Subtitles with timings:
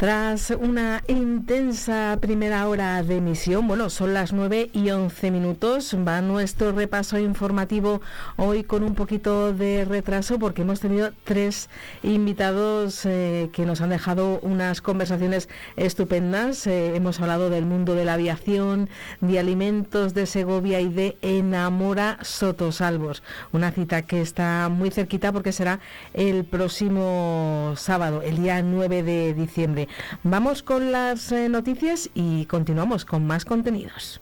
[0.00, 6.22] Tras una intensa primera hora de emisión, bueno, son las 9 y 11 minutos, va
[6.22, 8.00] nuestro repaso informativo
[8.36, 11.68] hoy con un poquito de retraso porque hemos tenido tres
[12.02, 16.66] invitados eh, que nos han dejado unas conversaciones estupendas.
[16.66, 18.88] Eh, hemos hablado del mundo de la aviación,
[19.20, 25.52] de alimentos de Segovia y de Enamora Sotosalvos, una cita que está muy cerquita porque
[25.52, 25.78] será
[26.14, 29.89] el próximo sábado, el día 9 de diciembre.
[30.22, 34.20] Vamos con las eh, noticias y continuamos con más contenidos.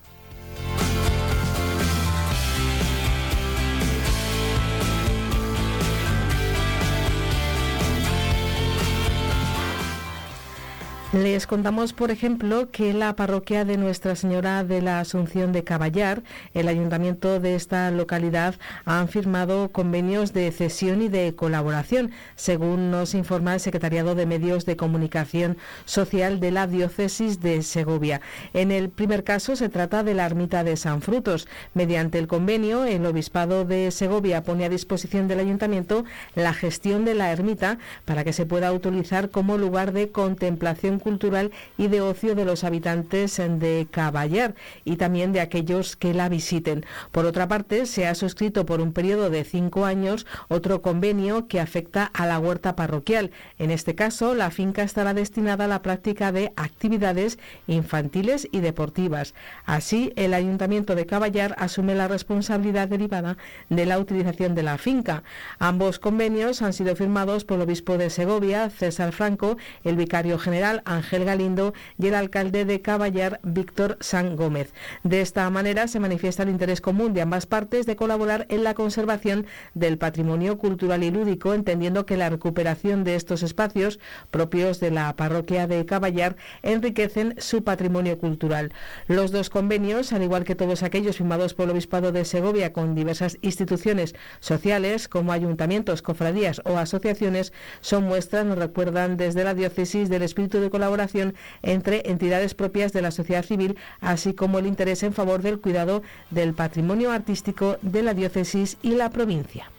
[11.14, 16.22] Les contamos, por ejemplo, que la parroquia de Nuestra Señora de la Asunción de Caballar,
[16.52, 23.14] el ayuntamiento de esta localidad, han firmado convenios de cesión y de colaboración, según nos
[23.14, 28.20] informa el Secretariado de Medios de Comunicación Social de la Diócesis de Segovia.
[28.52, 31.48] En el primer caso se trata de la ermita de San Frutos.
[31.72, 37.14] Mediante el convenio, el Obispado de Segovia pone a disposición del ayuntamiento la gestión de
[37.14, 42.34] la ermita para que se pueda utilizar como lugar de contemplación cultural y de ocio
[42.34, 44.54] de los habitantes de Caballar
[44.84, 46.84] y también de aquellos que la visiten.
[47.12, 51.60] Por otra parte, se ha suscrito por un periodo de cinco años otro convenio que
[51.60, 53.30] afecta a la huerta parroquial.
[53.58, 59.34] En este caso, la finca estará destinada a la práctica de actividades infantiles y deportivas.
[59.66, 63.36] Así, el Ayuntamiento de Caballar asume la responsabilidad derivada
[63.68, 65.22] de la utilización de la finca.
[65.58, 70.82] Ambos convenios han sido firmados por el obispo de Segovia, César Franco, el vicario general
[70.88, 74.72] Ángel Galindo y el alcalde de Caballar, Víctor San Gómez.
[75.04, 78.74] De esta manera se manifiesta el interés común de ambas partes de colaborar en la
[78.74, 84.00] conservación del patrimonio cultural y lúdico, entendiendo que la recuperación de estos espacios
[84.30, 88.72] propios de la parroquia de Caballar enriquecen su patrimonio cultural.
[89.06, 92.94] Los dos convenios, al igual que todos aquellos firmados por el Obispado de Segovia con
[92.94, 100.08] diversas instituciones sociales como ayuntamientos, cofradías o asociaciones, son muestras, nos recuerdan desde la diócesis
[100.08, 105.02] del espíritu de colaboración entre entidades propias de la sociedad civil, así como el interés
[105.02, 109.72] en favor del cuidado del patrimonio artístico de la diócesis y la provincia.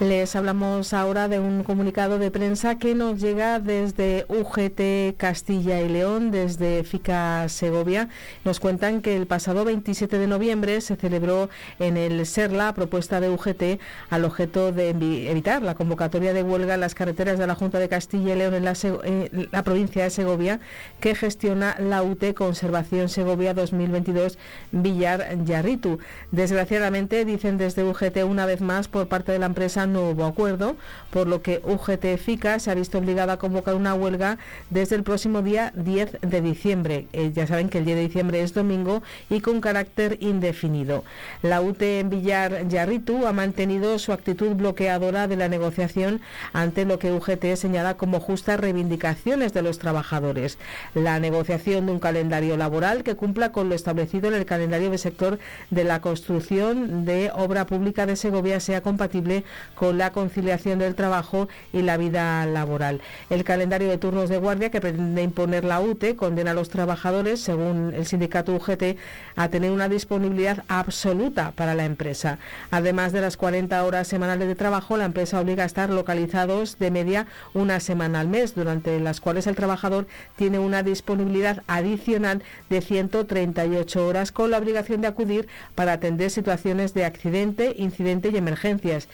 [0.00, 5.88] Les hablamos ahora de un comunicado de prensa que nos llega desde UGT Castilla y
[5.88, 8.08] León, desde FICA Segovia.
[8.44, 11.50] Nos cuentan que el pasado 27 de noviembre se celebró
[11.80, 14.90] en el SERLA propuesta de UGT al objeto de
[15.30, 18.54] evitar la convocatoria de huelga en las carreteras de la Junta de Castilla y León
[18.54, 20.60] en la, provincia de Segovia
[21.00, 24.38] que gestiona la UT Conservación Segovia 2022
[24.70, 25.98] Villar Yarritu.
[26.30, 30.76] Desgraciadamente, dicen desde UGT una vez más por parte de la empresa no hubo acuerdo,
[31.10, 34.38] por lo que UGT FICA se ha visto obligada a convocar una huelga
[34.70, 37.06] desde el próximo día 10 de diciembre.
[37.12, 41.04] Eh, ya saben que el 10 de diciembre es domingo y con carácter indefinido.
[41.42, 46.20] La UT en Villar Yarritu ha mantenido su actitud bloqueadora de la negociación
[46.52, 50.58] ante lo que UGT señala como justas reivindicaciones de los trabajadores.
[50.94, 54.98] La negociación de un calendario laboral que cumpla con lo establecido en el calendario del
[54.98, 55.38] sector
[55.70, 59.44] de la construcción de obra pública de Segovia sea compatible
[59.78, 63.00] con la conciliación del trabajo y la vida laboral.
[63.30, 67.40] El calendario de turnos de guardia que pretende imponer la UTE condena a los trabajadores,
[67.40, 68.98] según el sindicato UGT,
[69.36, 72.38] a tener una disponibilidad absoluta para la empresa.
[72.72, 76.90] Además de las 40 horas semanales de trabajo, la empresa obliga a estar localizados de
[76.90, 82.80] media una semana al mes, durante las cuales el trabajador tiene una disponibilidad adicional de
[82.80, 85.46] 138 horas con la obligación de acudir
[85.76, 89.08] para atender situaciones de accidente, incidente y emergencias.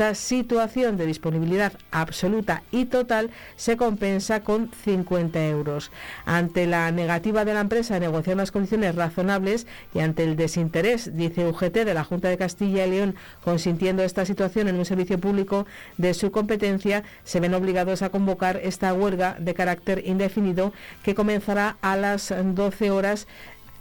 [0.00, 5.90] Esta situación de disponibilidad absoluta y total se compensa con 50 euros.
[6.24, 11.14] Ante la negativa de la empresa de negociar unas condiciones razonables y ante el desinterés,
[11.18, 13.14] dice UGT, de la Junta de Castilla y León
[13.44, 15.66] consintiendo esta situación en un servicio público
[15.98, 21.76] de su competencia, se ven obligados a convocar esta huelga de carácter indefinido que comenzará
[21.82, 23.26] a las 12 horas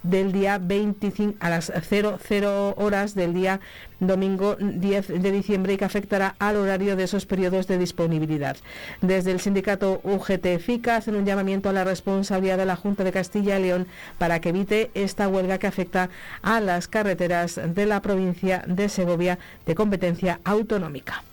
[0.03, 3.59] del día 25 a las 00 horas del día
[3.99, 8.57] domingo 10 de diciembre y que afectará al horario de esos periodos de disponibilidad.
[9.01, 13.11] Desde el sindicato UGT FICA hacen un llamamiento a la responsabilidad de la Junta de
[13.11, 13.87] Castilla y León
[14.17, 16.09] para que evite esta huelga que afecta
[16.41, 21.23] a las carreteras de la provincia de Segovia de competencia autonómica.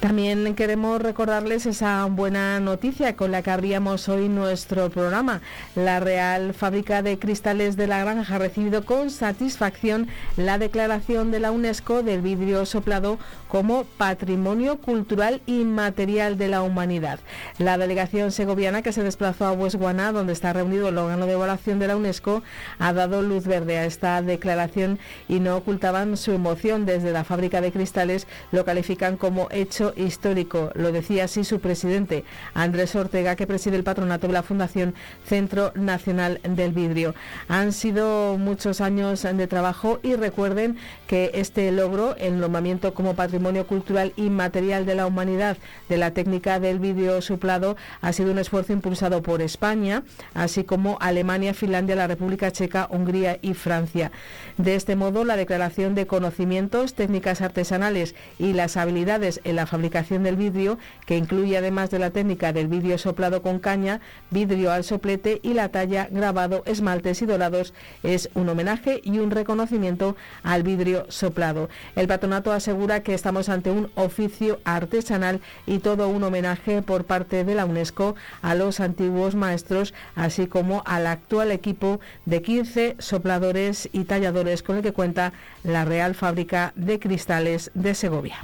[0.00, 5.42] También queremos recordarles esa buena noticia con la que abríamos hoy nuestro programa.
[5.74, 10.08] La Real Fábrica de Cristales de la Granja ha recibido con satisfacción
[10.38, 17.20] la declaración de la UNESCO del vidrio soplado como Patrimonio Cultural Inmaterial de la Humanidad.
[17.58, 21.78] La delegación segoviana que se desplazó a Huesguana, donde está reunido el órgano de evaluación
[21.78, 22.42] de la UNESCO,
[22.78, 24.98] ha dado luz verde a esta declaración
[25.28, 26.86] y no ocultaban su emoción.
[26.86, 30.70] Desde la fábrica de cristales lo califican como hecho histórico.
[30.74, 34.94] Lo decía así su presidente, Andrés Ortega, que preside el patronato de la Fundación
[35.24, 37.14] Centro Nacional del Vidrio.
[37.48, 40.76] Han sido muchos años de trabajo y recuerden
[41.06, 45.56] que este logro, el nombramiento como Patrimonio Cultural Inmaterial de la Humanidad
[45.88, 50.02] de la técnica del vidrio suplado, ha sido un esfuerzo impulsado por España,
[50.34, 54.12] así como Alemania, Finlandia, la República Checa, Hungría y Francia.
[54.56, 60.22] De este modo, la declaración de conocimientos, técnicas artesanales y las habilidades en la fabricación
[60.24, 64.84] del vidrio, que incluye además de la técnica del vidrio soplado con caña, vidrio al
[64.84, 67.72] soplete y la talla, grabado, esmaltes y dorados,
[68.02, 71.70] es un homenaje y un reconocimiento al vidrio soplado.
[71.96, 77.44] El patronato asegura que estamos ante un oficio artesanal y todo un homenaje por parte
[77.44, 83.88] de la UNESCO a los antiguos maestros, así como al actual equipo de 15 sopladores
[83.92, 85.32] y talladores con el que cuenta
[85.64, 88.36] la Real Fábrica de Cristales de Segovia.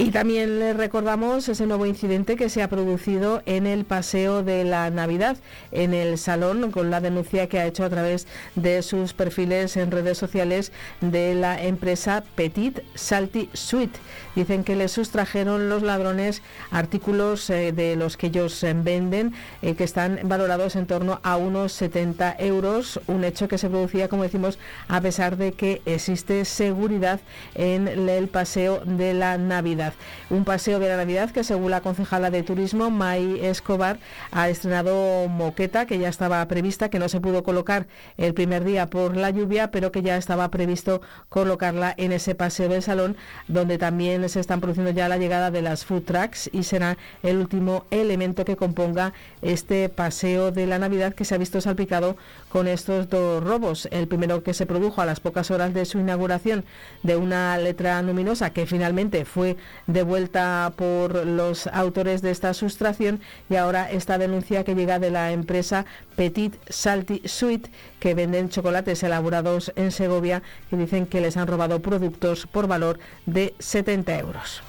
[0.00, 4.64] Y también les recordamos ese nuevo incidente que se ha producido en el Paseo de
[4.64, 5.36] la Navidad,
[5.72, 9.90] en el Salón, con la denuncia que ha hecho a través de sus perfiles en
[9.90, 13.98] redes sociales de la empresa Petit Salty Suite.
[14.34, 19.74] Dicen que les sustrajeron los ladrones artículos eh, de los que ellos eh, venden, eh,
[19.74, 24.22] que están valorados en torno a unos 70 euros, un hecho que se producía, como
[24.22, 24.58] decimos,
[24.88, 27.20] a pesar de que existe seguridad
[27.54, 29.89] en el Paseo de la Navidad.
[30.30, 33.98] Un paseo de la Navidad que según la concejala de turismo, May Escobar,
[34.32, 38.86] ha estrenado moqueta que ya estaba prevista, que no se pudo colocar el primer día
[38.86, 43.16] por la lluvia, pero que ya estaba previsto colocarla en ese paseo del salón,
[43.48, 47.38] donde también se están produciendo ya la llegada de las food trucks y será el
[47.38, 49.12] último elemento que componga
[49.42, 52.16] este paseo de la Navidad que se ha visto salpicado
[52.48, 53.88] con estos dos robos.
[53.90, 56.64] El primero que se produjo a las pocas horas de su inauguración
[57.02, 59.56] de una letra luminosa que finalmente fue
[59.86, 65.32] devuelta por los autores de esta sustracción y ahora esta denuncia que llega de la
[65.32, 65.86] empresa
[66.16, 67.68] Petit Salty Sweet
[67.98, 72.98] que venden chocolates elaborados en Segovia que dicen que les han robado productos por valor
[73.26, 74.62] de 70 euros.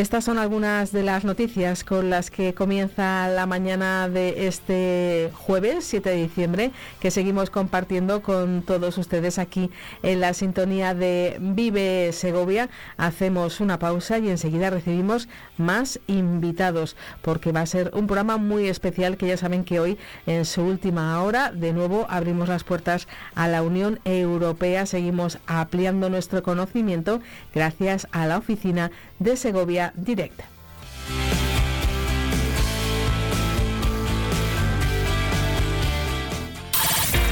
[0.00, 5.84] Estas son algunas de las noticias con las que comienza la mañana de este jueves
[5.84, 9.70] 7 de diciembre, que seguimos compartiendo con todos ustedes aquí
[10.02, 12.70] en la sintonía de Vive Segovia.
[12.96, 15.28] Hacemos una pausa y enseguida recibimos
[15.58, 19.98] más invitados, porque va a ser un programa muy especial que ya saben que hoy,
[20.24, 24.86] en su última hora, de nuevo abrimos las puertas a la Unión Europea.
[24.86, 27.20] Seguimos ampliando nuestro conocimiento
[27.52, 28.90] gracias a la oficina
[29.36, 30.44] Segovia Directa.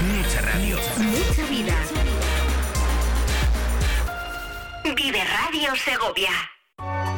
[0.02, 0.76] Mucha radio.
[0.98, 1.74] Mucha vida.
[4.94, 7.17] Vive Radio Segovia.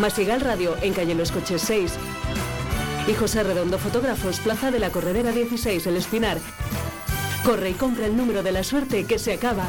[0.00, 1.94] Masigal Radio en calle Los Coches 6.
[3.08, 6.38] Y José Redondo Fotógrafos, Plaza de la Corredera 16, El Espinar.
[7.44, 9.68] Corre y compra el número de la suerte que se acaba.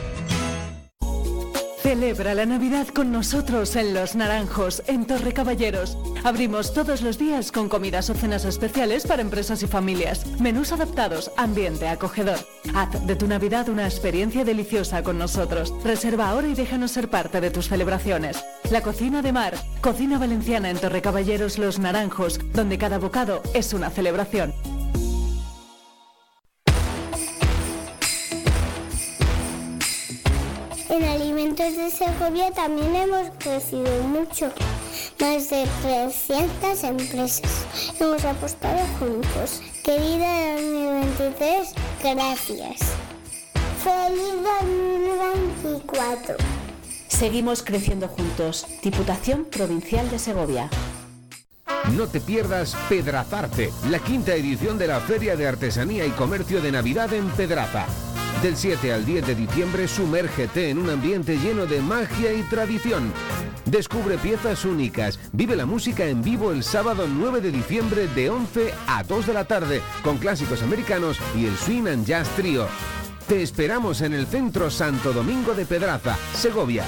[1.91, 5.97] Celebra la Navidad con nosotros en Los Naranjos, en Torre Caballeros.
[6.23, 10.25] Abrimos todos los días con comidas o cenas especiales para empresas y familias.
[10.39, 12.39] Menús adaptados, ambiente acogedor.
[12.73, 15.73] Haz de tu Navidad una experiencia deliciosa con nosotros.
[15.83, 18.41] Reserva ahora y déjanos ser parte de tus celebraciones.
[18.69, 23.73] La Cocina de Mar, Cocina Valenciana en Torre Caballeros Los Naranjos, donde cada bocado es
[23.73, 24.53] una celebración.
[31.61, 34.51] Alimentos de Segovia también hemos crecido mucho.
[35.19, 37.65] Más de 300 empresas.
[37.99, 39.61] Hemos apostado juntos.
[39.83, 42.79] Querida 2023, gracias.
[43.83, 44.33] Feliz
[45.61, 46.35] 2024.
[47.07, 48.65] Seguimos creciendo juntos.
[48.81, 50.69] Diputación Provincial de Segovia.
[51.95, 56.71] No te pierdas Pedrazarte, la quinta edición de la Feria de Artesanía y Comercio de
[56.71, 57.85] Navidad en Pedraza.
[58.41, 63.13] Del 7 al 10 de diciembre, sumérgete en un ambiente lleno de magia y tradición.
[63.65, 68.73] Descubre piezas únicas, vive la música en vivo el sábado 9 de diciembre de 11
[68.87, 72.67] a 2 de la tarde, con clásicos americanos y el Swing and Jazz Trio.
[73.27, 76.83] Te esperamos en el Centro Santo Domingo de Pedraza, Segovia.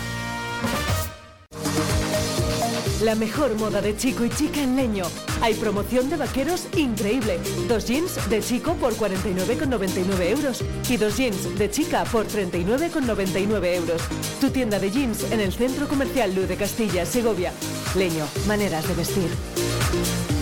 [3.04, 5.04] La mejor moda de chico y chica en leño.
[5.42, 7.38] Hay promoción de vaqueros increíble.
[7.68, 14.02] Dos jeans de chico por 49,99 euros y dos jeans de chica por 39,99 euros.
[14.40, 17.52] Tu tienda de jeans en el Centro Comercial Luz de Castilla, Segovia.
[17.94, 20.33] Leño, maneras de vestir.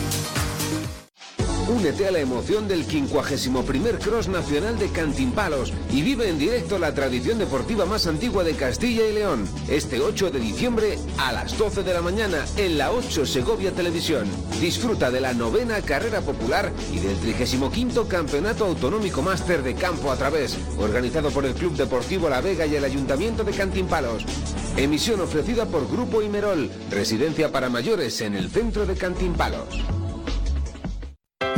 [1.71, 6.93] Únete a la emoción del 51 Cross Nacional de Cantimpalos y vive en directo la
[6.93, 9.47] tradición deportiva más antigua de Castilla y León.
[9.69, 14.27] Este 8 de diciembre a las 12 de la mañana en la 8 Segovia Televisión.
[14.59, 20.17] Disfruta de la novena carrera popular y del 35 Campeonato Autonómico Máster de Campo a
[20.17, 24.25] través, organizado por el Club Deportivo La Vega y el Ayuntamiento de Cantimpalos.
[24.75, 30.00] Emisión ofrecida por Grupo Imerol, residencia para mayores en el centro de Cantimpalos.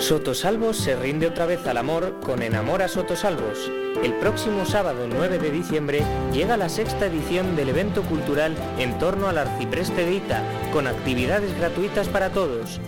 [0.00, 3.70] Sotosalvos se rinde otra vez al amor con Enamora Sotosalvos.
[4.02, 6.02] El próximo sábado 9 de diciembre
[6.32, 10.42] llega la sexta edición del evento cultural en torno al arcipreste de Ita,
[10.72, 12.80] con actividades gratuitas para todos.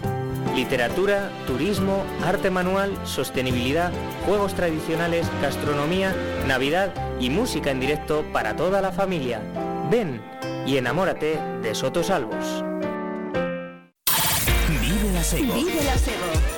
[0.56, 3.92] Literatura, turismo, arte manual, sostenibilidad,
[4.24, 6.16] juegos tradicionales, gastronomía,
[6.46, 9.42] Navidad y música en directo para toda la familia.
[9.90, 10.22] Ven
[10.66, 12.64] y enamórate de Sotosalvos.
[14.80, 15.54] Vive la Sego.
[15.54, 16.51] Vive la Sego.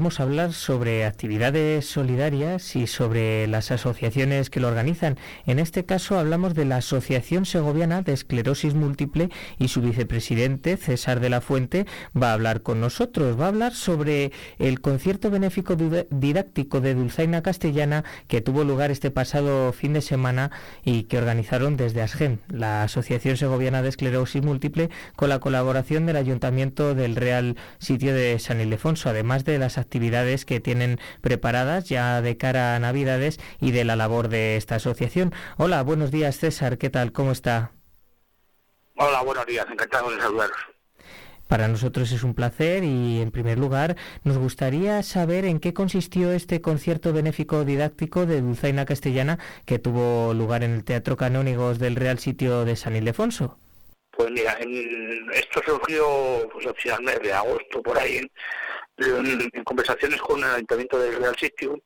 [0.00, 5.18] Vamos a hablar sobre actividades solidarias y sobre las asociaciones que lo organizan.
[5.44, 9.28] En este caso hablamos de la Asociación Segoviana de Esclerosis Múltiple
[9.58, 11.84] y su vicepresidente, César de la Fuente,
[12.16, 13.38] va a hablar con nosotros.
[13.38, 19.10] Va a hablar sobre el concierto benéfico didáctico de Dulzaina Castellana que tuvo lugar este
[19.10, 20.50] pasado fin de semana
[20.82, 26.16] y que organizaron desde ASGEN, la Asociación Segoviana de Esclerosis Múltiple, con la colaboración del
[26.16, 32.22] Ayuntamiento del Real Sitio de San Ildefonso, además de la actividades que tienen preparadas ya
[32.22, 35.32] de cara a Navidades y de la labor de esta asociación.
[35.56, 37.12] Hola, buenos días César, ¿qué tal?
[37.12, 37.72] ¿Cómo está?
[38.96, 40.56] Hola, buenos días, encantado de saludaros.
[41.48, 46.30] Para nosotros es un placer y, en primer lugar, nos gustaría saber en qué consistió
[46.30, 51.96] este concierto benéfico didáctico de Dulzaina Castellana que tuvo lugar en el Teatro Canónigos del
[51.96, 53.58] Real Sitio de San Ildefonso.
[54.12, 54.56] Pues mira,
[55.32, 58.20] esto surgió pues, al mes de agosto, por ahí,
[59.00, 61.80] en, conversaciones con el Ayuntamiento del Real Sitio,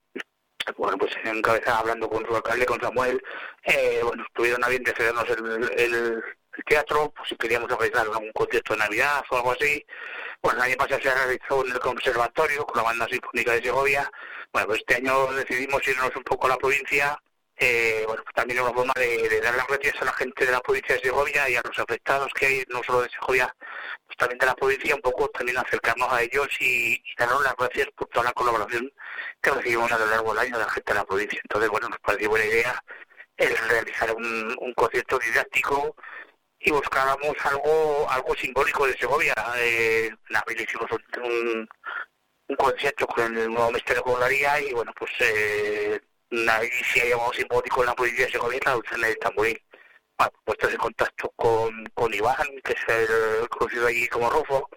[0.76, 3.22] bueno, pues en cabeza hablando con su alcalde, con Samuel,
[3.64, 6.22] eh, bueno, tuvieron a bien de cedernos el,
[6.66, 9.84] teatro, pues si queríamos realizar algún concierto de Navidad o algo así.
[10.40, 14.10] Bueno, el año pasado se realizó en el conservatorio con la banda sinfónica de Segovia.
[14.52, 17.18] Bueno, pues este año decidimos irnos un poco a la provincia
[17.56, 20.52] eh, bueno, pues también es una forma de, dar las gracias a la gente de
[20.52, 23.54] la provincia de Segovia y a los afectados que hay, no solo de Segovia,
[24.06, 27.88] pues también de la provincia, un poco también acercarnos a ellos y, y las gracias
[27.96, 28.90] por toda la colaboración
[29.40, 31.40] que recibimos a lo largo del año de la gente de la provincia.
[31.42, 32.84] Entonces, bueno, nos pareció buena idea
[33.36, 35.96] el realizar un, concierto didáctico
[36.60, 39.34] y buscábamos algo algo simbólico de Segovia.
[39.58, 40.10] Eh,
[40.58, 41.68] hicimos un,
[42.48, 46.00] un, concierto con el nuevo Misterio de y bueno, pues eh,
[46.30, 49.62] ahí sí hay algo simbólico en la provincia de Segovia, la Dulce de Tamboril.
[50.16, 54.68] Bueno, puestos en contacto con, con Iván, que es el conocido allí como Rufo,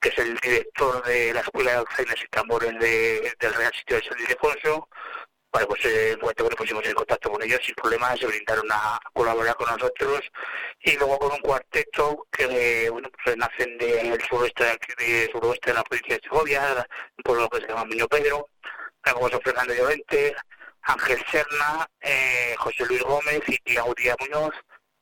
[0.00, 3.96] que es el director de la Escuela de Alzheimer y Tambores de, del Real Sitio
[3.96, 4.88] de San Ildefonso.
[5.50, 8.70] Bueno, pues eh, en cuanto nos pusimos en contacto con ellos sin problemas, se brindaron
[8.70, 10.20] a colaborar con nosotros
[10.80, 14.64] y luego con un cuarteto que bueno pues nacen del suroeste
[14.98, 18.48] de, suroeste de la provincia de Segovia, un pueblo que se llama Miño Pedro,
[19.02, 20.36] José Fernando Llorente,
[20.88, 24.54] Ángel Serna, eh, José Luis Gómez y Claudia Muñoz.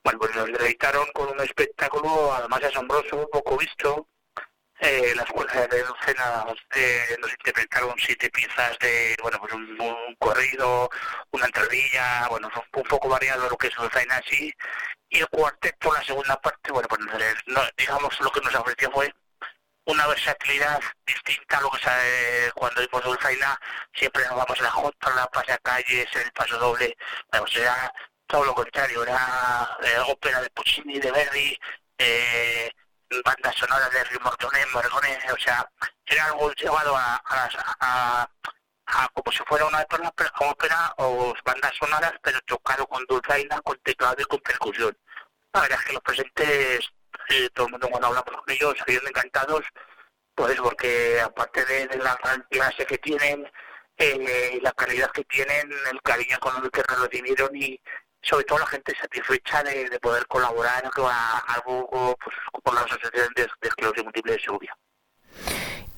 [0.03, 4.09] Bueno, pues nos deleitaron con un espectáculo además asombroso, poco visto.
[4.81, 6.45] Eh, la escuela de Lucena
[6.75, 10.91] eh, nos interpretaron siete piezas de, bueno, pues un, corrido,
[11.31, 14.53] una entradilla, bueno, un, poco variado lo que es Lucena así.
[15.09, 17.01] Y el cuarteto, la segunda parte, bueno, pues
[17.79, 19.15] digamos lo que nos ofreció fue
[19.87, 23.61] una versatilidad distinta a lo que sabe cuando vimos Dulzaina,
[23.95, 26.97] siempre nos vamos a la Jota, la pasacalles, el paso doble,
[27.31, 27.93] pues era
[28.27, 31.59] todo lo contrario, era eh, ópera de Puccini, de Verdi,
[31.99, 32.71] eh,
[33.25, 35.71] bandas sonoras de Rimortoné, Morgone, o sea,
[36.05, 38.29] era algo llevado a, a,
[38.87, 39.87] a, como si fuera una
[40.41, 44.97] ópera, o bandas sonoras, pero tocado con dulzaina, con teclado y con percusión.
[45.53, 46.93] La verdad es que los presentes
[47.55, 49.65] todo el mundo cuando hablamos con ellos salieron encantados,
[50.35, 53.51] pues porque aparte de, la gran clase que tienen,
[53.97, 57.81] eh, la calidad que tienen, el cariño con el que recibieron y
[58.23, 63.43] sobre todo la gente satisfecha de, poder colaborar con algo pues, con la Asociación de,
[63.43, 64.77] de Esclerosis Múltiple de Segovia.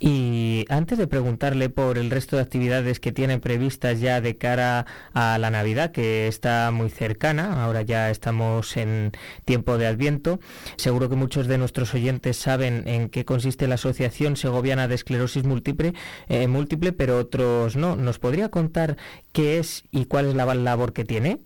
[0.00, 4.86] Y antes de preguntarle por el resto de actividades que tienen previstas ya de cara
[5.12, 9.12] a la Navidad, que está muy cercana, ahora ya estamos en
[9.44, 10.38] tiempo de Adviento,
[10.76, 15.44] seguro que muchos de nuestros oyentes saben en qué consiste la Asociación Segoviana de Esclerosis
[15.44, 15.94] Múltiple,
[16.28, 17.96] eh, múltiple pero otros no.
[17.96, 18.96] ¿Nos podría contar
[19.32, 21.38] qué es y cuál es la labor que tiene?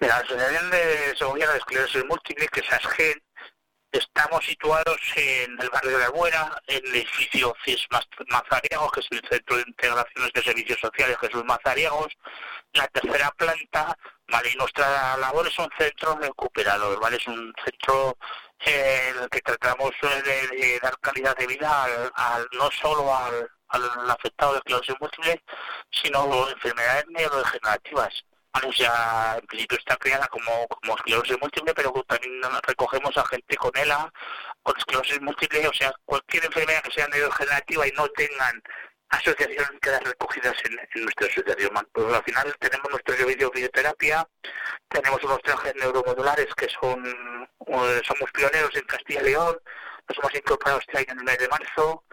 [0.00, 3.23] Mira, la Asociación de Segoviana de Esclerosis Múltiple, que es ASGEN,
[3.94, 7.86] Estamos situados en el barrio de la en el edificio CIS
[8.28, 12.08] Mazariegos, que es el Centro de Integraciones de Servicios Sociales Jesús Mazariegos,
[12.72, 14.50] la tercera planta, ¿vale?
[14.52, 17.18] Y nuestra labor es un centro recuperador, ¿vale?
[17.18, 18.18] Es un centro
[18.66, 21.84] en el que tratamos de, dar calidad de vida
[22.16, 25.40] al, no solo al, al afectado de esclerosis múltiple,
[25.92, 28.24] sino enfermedades neurodegenerativas
[28.62, 33.56] o sea, en principio está creada como, como esclerosis múltiple, pero también recogemos a gente
[33.56, 34.12] con ELA,
[34.62, 38.62] con esclerosis múltiple, o sea, cualquier enfermedad que sea neurodegenerativa y no tengan
[39.08, 41.88] asociaciones quedan recogidas en, nuestra asociación.
[41.92, 44.28] Pues al final tenemos nuestro servicio de fisioterapia,
[44.88, 49.58] tenemos unos trajes neuromodulares que son, eh, somos pioneros en Castilla y León,
[50.08, 52.04] nos hemos incorporado este año en el mes de marzo,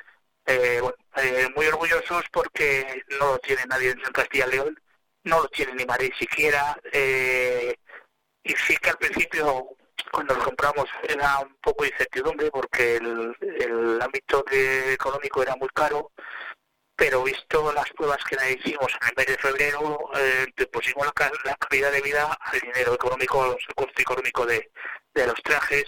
[0.48, 0.82] eh,
[1.18, 4.80] eh, muy orgullosos porque no lo tiene nadie en Castilla y León
[5.24, 6.78] no lo tiene ni Madrid siquiera.
[6.92, 7.76] Eh,
[8.44, 9.70] y sí que al principio
[10.12, 15.70] cuando lo compramos era un poco incertidumbre porque el, el ámbito de- económico era muy
[15.70, 16.12] caro,
[16.96, 21.32] pero visto las pruebas que le hicimos en el mes de febrero, eh, pusimos la,
[21.46, 24.72] la calidad de vida al dinero económico, al coste económico de,
[25.14, 25.86] de los trajes,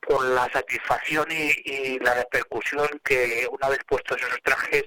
[0.00, 4.84] por la satisfacción y, y la repercusión que una vez puestos esos trajes,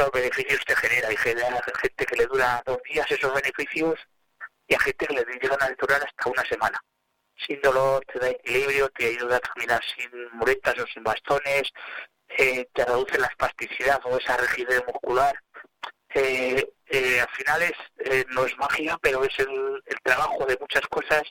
[0.00, 3.98] los beneficios te genera y genera gente que le dura dos días esos beneficios
[4.66, 6.80] y a gente que le llegan a durar hasta una semana.
[7.46, 11.70] Sin dolor, te da equilibrio, te ayuda a caminar sin muletas o sin bastones,
[12.28, 15.34] eh, te reduce la espasticidad o esa rigidez muscular.
[16.14, 21.22] Eh, eh, al final es, no es magia, pero es el trabajo de muchas cosas,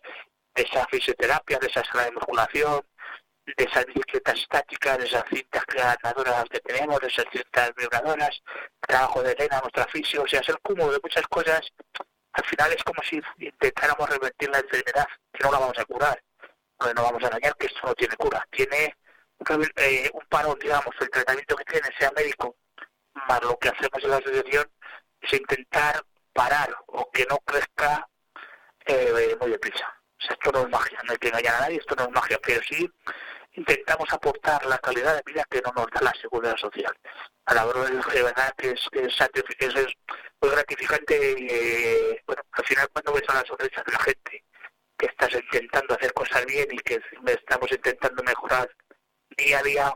[0.55, 2.81] de esa fisioterapia, de esa sala de musculación,
[3.57, 8.41] de esas bicicletas estáticas, de esas cintas ganadoras que tenemos, de esas cintas vibradoras,
[8.79, 11.61] trabajo de Elena, nuestra fisio, o sea, es el cúmulo de muchas cosas.
[12.33, 16.21] Al final es como si intentáramos revertir la enfermedad, que no la vamos a curar,
[16.77, 18.95] porque no vamos a engañar que esto no tiene cura, tiene
[19.77, 22.55] eh, un parón, digamos, el tratamiento que tiene, sea médico,
[23.27, 24.69] más lo que hacemos en la asociación,
[25.21, 28.07] es intentar parar o que no crezca
[28.85, 29.85] eh, muy deprisa.
[30.19, 32.11] O sea, esto no es magia, no hay que engañar a nadie, esto no es
[32.11, 32.89] magia, pero sí
[33.59, 36.93] intentamos aportar la calidad de vida que no nos da la seguridad social.
[37.45, 39.93] A la hora de verdad que es, que es, satisfi- es-
[40.41, 44.43] gratificante eh, bueno, al final cuando ves a la sonrisa de la gente
[44.97, 48.69] que estás intentando hacer cosas bien y que estamos intentando mejorar
[49.37, 49.93] día a día,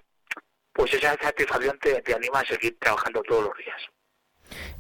[0.74, 3.82] pues esa satisfacción te, te anima a seguir trabajando todos los días.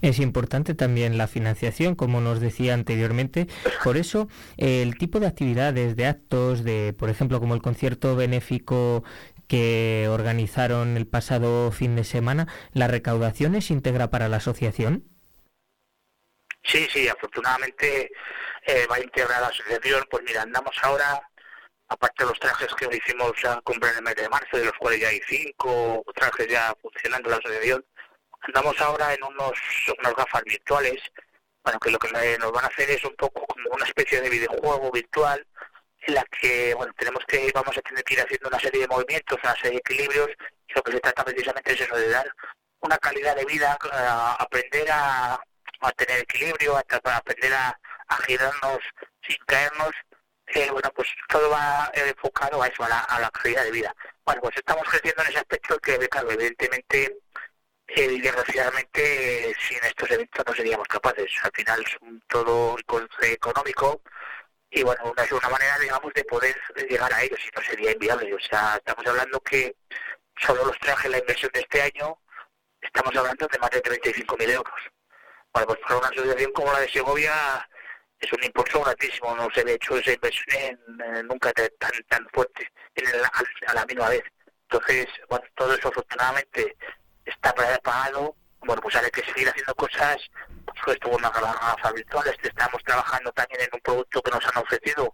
[0.01, 3.47] Es importante también la financiación, como nos decía anteriormente.
[3.83, 9.03] Por eso, el tipo de actividades, de actos, de, por ejemplo, como el concierto benéfico
[9.47, 15.03] que organizaron el pasado fin de semana, ¿la recaudación es íntegra para la asociación?
[16.63, 18.09] Sí, sí, afortunadamente
[18.65, 20.05] eh, va a la asociación.
[20.09, 21.21] Pues mira, andamos ahora,
[21.89, 24.73] aparte de los trajes que hicimos a comprar en el mes de marzo, de los
[24.79, 27.85] cuales ya hay cinco trajes ya funcionando la asociación,
[28.43, 29.53] andamos ahora en unos,
[29.99, 31.01] unas gafas virtuales,
[31.63, 34.29] bueno, que lo que nos van a hacer es un poco como una especie de
[34.29, 35.45] videojuego virtual
[36.05, 38.87] en la que, bueno, tenemos que, vamos a tener que ir haciendo una serie de
[38.87, 40.29] movimientos, una serie de equilibrios,
[40.67, 42.29] y lo que se trata precisamente es eso, de dar
[42.81, 45.39] una calidad de vida, a aprender a,
[45.79, 48.79] a tener equilibrio, a, a aprender a, a girarnos
[49.25, 49.91] sin caernos,
[50.47, 53.71] eh, bueno, pues todo va eh, enfocado a eso, a la, a la calidad de
[53.71, 53.95] vida.
[54.25, 57.17] Bueno, pues estamos creciendo en ese aspecto que, claro, evidentemente, eh,
[57.87, 61.29] y desgraciadamente, sin estos eventos no seríamos capaces.
[61.43, 64.01] Al final es un todo con- económico
[64.69, 66.55] y, bueno, una, una manera, digamos, de poder
[66.89, 68.33] llegar a ellos y no sería inviable.
[68.33, 69.75] O sea, estamos hablando que
[70.37, 72.17] solo los trajes, la inversión de este año,
[72.81, 74.73] estamos hablando de más de 35.000 euros.
[75.53, 77.69] Bueno, pues para una asociación como la de Segovia
[78.19, 81.69] es un impulso grandísimo, no se había hecho esa inversión en- nunca tan,
[82.07, 83.23] tan, fuerte en el-
[83.67, 84.23] a la misma vez.
[84.69, 86.75] Entonces, bueno, todo eso afortunadamente
[87.25, 88.35] está pa- pagado.
[88.65, 90.17] Bueno, pues hay que seguir haciendo cosas,
[90.65, 95.13] pues estuvo una gafas virtuales, estamos trabajando también en un producto que nos han ofrecido,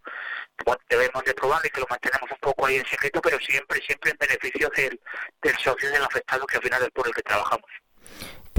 [0.55, 3.81] que debemos de probar y que lo mantenemos un poco ahí en secreto, pero siempre,
[3.81, 5.01] siempre en beneficio del,
[5.41, 7.69] del socio y del afectado, que al final es por el que trabajamos.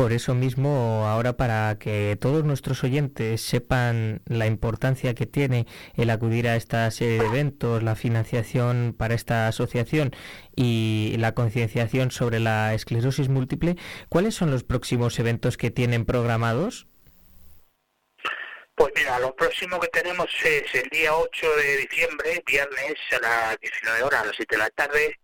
[0.00, 6.08] Por eso mismo, ahora para que todos nuestros oyentes sepan la importancia que tiene el
[6.08, 10.16] acudir a esta serie de eventos, la financiación para esta asociación
[10.56, 13.76] y la concienciación sobre la esclerosis múltiple,
[14.08, 16.86] ¿cuáles son los próximos eventos que tienen programados?
[18.76, 23.60] Pues mira, lo próximo que tenemos es el día 8 de diciembre, viernes a las
[23.60, 25.19] 19 horas, a las 7 de la tarde,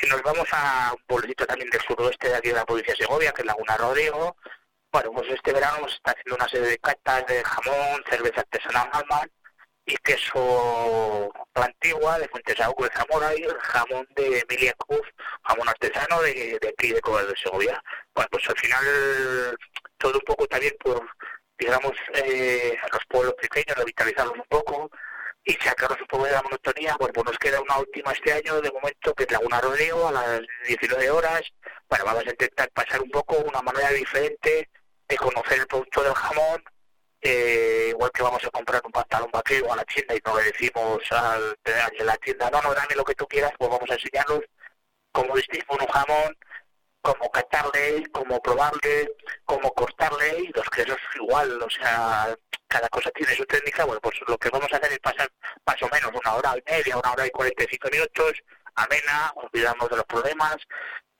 [0.00, 3.04] que nos vamos a un pueblito también del suroeste de aquí de la provincia de
[3.04, 4.36] Segovia, que es Laguna Rodrigo.
[4.90, 8.88] Bueno, pues este verano se está haciendo una serie de catas de jamón, cerveza artesanal
[8.92, 9.30] Alman
[9.84, 15.02] y queso antigua de Fuentesauco de Zamora y jamón de Emilia Cruz,
[15.44, 17.82] jamón artesano de, de aquí de Cobas de Segovia.
[18.14, 19.58] Bueno, pues al final
[19.98, 21.06] todo un poco también por,
[21.58, 24.90] digamos, eh, los pueblos pequeños, revitalizarlos un poco
[25.44, 26.96] y sacarnos un poco de la monotonía.
[26.98, 30.12] Bueno, pues nos queda una última este año, de momento, que es Laguna Rodrigo, a
[30.12, 31.42] las 19 horas.
[31.88, 34.68] Bueno, vamos a intentar pasar un poco una manera diferente
[35.08, 36.64] de conocer el producto del jamón,
[37.20, 40.44] eh, igual que vamos a comprar un pantalón vaquero a la tienda y no le
[40.44, 43.94] decimos al, de la tienda, no, no, dame lo que tú quieras, pues vamos a
[43.94, 44.40] enseñarlos
[45.12, 46.36] cómo distinguir un jamón,
[47.02, 49.12] cómo catarle, cómo probarle,
[49.44, 52.34] cómo cortarle y los quesos igual, o sea,
[52.68, 55.30] cada cosa tiene su técnica, bueno, pues lo que vamos a hacer es pasar
[55.66, 58.32] más o menos una hora y media, una hora y 45 minutos,
[58.76, 60.56] amena, olvidamos de los problemas,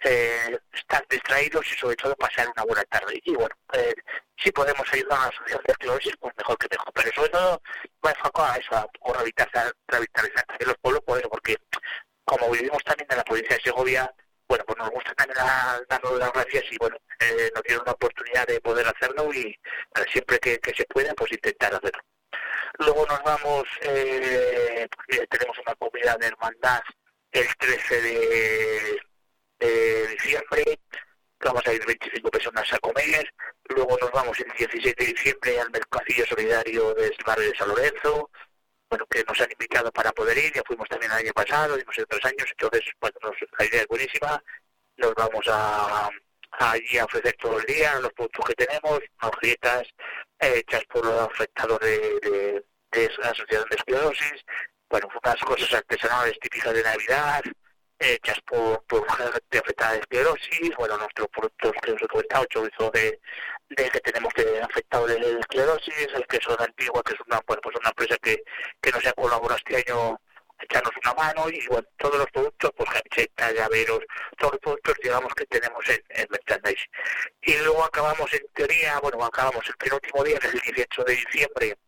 [0.04, 3.20] eh, estar distraídos y sobre todo pasar una buena tarde.
[3.24, 3.94] Y bueno, eh,
[4.36, 6.92] si podemos ayudar a la asociación de esclerosis, pues mejor que mejor.
[6.92, 7.62] Pero sobre todo
[8.04, 11.56] va enfocado a eso, a revitalizar, revitalizar también los pueblos, por eso, porque
[12.24, 14.12] como vivimos también en la provincia de Segovia,
[14.52, 15.38] bueno, pues nos gusta también
[15.88, 19.58] darnos las gracias y bueno, eh, nos dieron una oportunidad de poder hacerlo y
[20.10, 22.02] siempre que, se pueda, pues intentar hacerlo.
[22.78, 24.86] Luego nos vamos, eh,
[25.30, 26.82] tenemos una comida de hermandad
[27.30, 29.00] el 13 de,
[29.58, 30.78] de diciembre,
[31.40, 33.32] vamos a ir 25 personas a comer,
[33.74, 38.30] luego nos vamos el 16 de diciembre al Mercadillo Solidario del barrio de San Lorenzo,
[38.92, 41.98] bueno, que nos han invitado para poder ir, ya fuimos también el año pasado, dimos
[41.98, 43.16] otros años, entonces, bueno,
[43.58, 44.44] la idea es buenísima,
[44.98, 46.10] nos vamos a,
[46.50, 49.84] allí a ofrecer todo el día los productos que tenemos, agujetas
[50.40, 54.44] eh, hechas por los afectados de, de, de la Asociación de Esclerosis,
[54.90, 57.42] bueno, unas cosas artesanales típicas de Navidad,
[57.98, 62.90] hechas por, por gente afectada de esclerosis, bueno, nuestros productos que os he comentado, chorizo
[62.90, 63.20] de,
[63.76, 67.76] de que tenemos de afectado de esclerosis, el queso de Antigua, que es una, pues
[67.78, 68.42] una empresa que,
[68.80, 70.18] que nos ha colaborado este año
[70.62, 74.00] echarnos una mano y bueno, todos los productos, pues camisetas, llaveros,
[74.38, 76.86] todos los productos digamos que tenemos en, en merchandise.
[77.42, 81.12] Y luego acabamos en teoría, bueno, acabamos el penúltimo día, que es el 18 de
[81.12, 81.78] diciembre,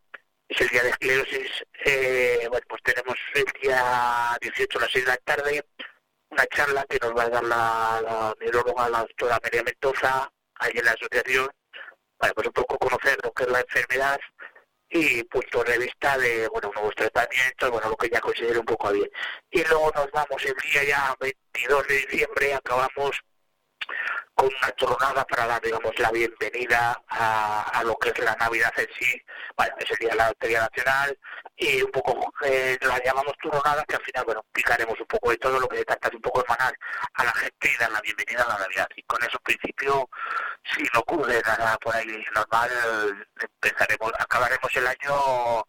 [0.49, 5.05] es el día de esclerosis, eh, bueno, pues tenemos el día 18 a las 6
[5.05, 5.64] de la tarde,
[6.31, 10.73] una charla que nos va a dar la, la neuróloga, la doctora María Mendoza, ahí
[10.75, 11.49] en la asociación,
[12.16, 14.20] para pues un poco conocer lo que es la enfermedad
[14.88, 18.92] y punto de vista de bueno nuevos tratamientos, bueno lo que ya considero un poco
[18.92, 19.11] bien.
[19.50, 23.20] Y luego nos vamos el día ya 22 de diciembre, acabamos
[24.35, 28.88] con una jornada para dar, digamos, la bienvenida a, lo que es la Navidad en
[28.99, 29.23] sí.
[29.57, 31.18] Bueno, ese día la Lotería Nacional
[31.57, 35.37] y un poco eh, la llamamos jornada que al final, bueno, picaremos un poco de
[35.38, 36.75] todo lo que se trata un poco de manar
[37.14, 38.88] a la gente y dar la bienvenida a la Navidad.
[38.97, 40.09] Y con eso, en principio,
[40.75, 42.70] si no ocurre nada por ahí normal,
[43.40, 45.64] empezaremos, acabaremos el año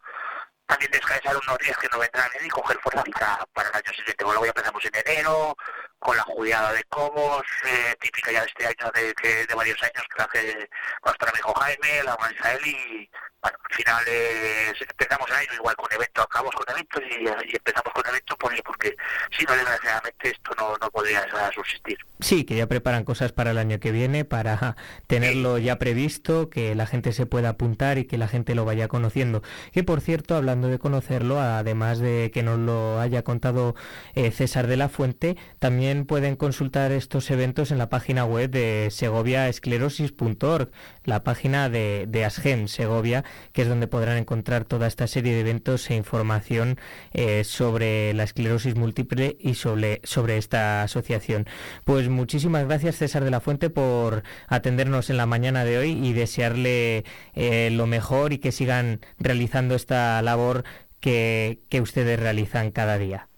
[0.66, 3.04] también descansar unos días que no vendrán y coger fuerza
[3.52, 4.24] para, el año siguiente.
[4.24, 5.56] Luego ya empezamos en enero,
[5.98, 9.82] con la juliada de Comos, eh, típica ya de este año, de, de, de varios
[9.82, 10.68] años, que hace
[11.04, 13.10] nuestro amigo Jaime, la Isabel y
[13.42, 17.92] bueno, al final eh, empezamos el año igual con eventos, acabamos con eventos y, empezamos
[17.92, 18.96] con eventos por porque
[19.36, 21.98] si no, desgraciadamente esto no, no podría subsistir.
[22.20, 26.74] Sí, que ya preparan cosas para el año que viene, para tenerlo ya previsto, que
[26.74, 29.42] la gente se pueda apuntar y que la gente lo vaya conociendo.
[29.72, 33.74] Que por cierto, hablando de conocerlo, además de que nos lo haya contado
[34.14, 38.88] eh, César de la Fuente, también pueden consultar estos eventos en la página web de
[38.90, 40.70] segoviaesclerosis.org,
[41.04, 45.40] la página de, de ASGEM, Segovia, que es donde podrán encontrar toda esta serie de
[45.40, 46.78] eventos e información
[47.12, 51.46] eh, sobre la esclerosis múltiple y sobre, sobre esta asociación.
[51.84, 56.12] Pues muchísimas gracias César de la Fuente por atendernos en la mañana de hoy y
[56.14, 60.64] desearle eh, lo mejor y que sigan realizando esta labor
[61.00, 63.28] que ustedes realizan cada día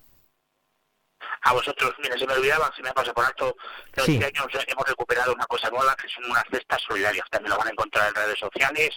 [1.49, 3.57] a vosotros, mira, se me olvidaba, se me pasa por alto,
[3.93, 7.59] que este año hemos recuperado una cosa nueva, que son unas cestas solidarias, también lo
[7.59, 8.91] van a encontrar en redes sociales,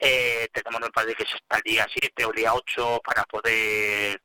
[0.00, 3.22] eh, tenemos el padre que es hasta el día 7 o el día 8 para
[3.24, 4.20] poder,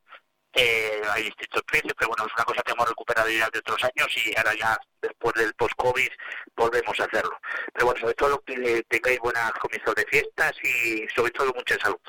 [0.53, 3.83] eh, hay distintos precios, pero bueno, es una cosa que hemos recuperado ya de otros
[3.83, 6.09] años y ahora ya, después del post-COVID,
[6.55, 7.39] volvemos a hacerlo.
[7.73, 11.99] Pero bueno, sobre todo que tengáis buenas comienzos de fiestas y sobre todo mucha salud.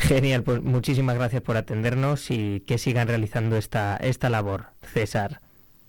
[0.00, 5.40] Genial, pues muchísimas gracias por atendernos y que sigan realizando esta, esta labor, César.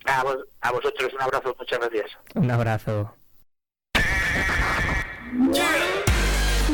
[0.04, 0.22] A,
[0.60, 2.10] a vosotros un abrazo, muchas gracias.
[2.34, 3.14] Un abrazo.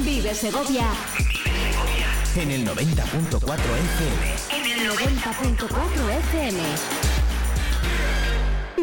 [0.04, 0.86] Vive Segovia.
[2.36, 4.34] En el 90.4 FM.
[4.52, 6.60] En el 90.4 FM.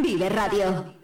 [0.01, 0.95] Vive Radio.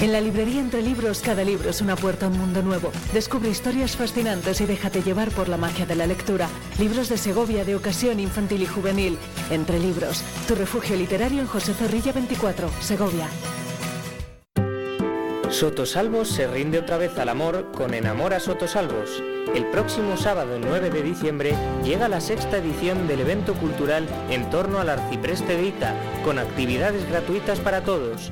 [0.00, 2.92] En la librería Entre Libros, cada libro es una puerta a un mundo nuevo.
[3.12, 6.48] Descubre historias fascinantes y déjate llevar por la magia de la lectura.
[6.78, 9.18] Libros de Segovia de ocasión infantil y juvenil.
[9.50, 13.26] Entre Libros, tu refugio literario en José Zorrilla 24, Segovia.
[15.50, 19.20] Sotosalvos se rinde otra vez al amor con Enamora Sotosalvos.
[19.52, 24.78] El próximo sábado 9 de diciembre llega la sexta edición del evento cultural en torno
[24.78, 28.30] al arcipreste de Ita, con actividades gratuitas para todos.